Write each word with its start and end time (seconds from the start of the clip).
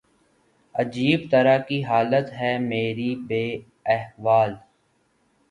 عجیب 0.75 1.27
طرح 1.31 1.57
کی 1.67 1.83
حالت 1.85 2.31
ہے 2.39 2.57
میری 2.59 3.15
بے 3.27 3.43
احوال 3.95 4.51